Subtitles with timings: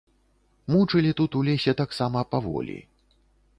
[0.75, 2.79] Мучылі тут у лесе таксама паволі.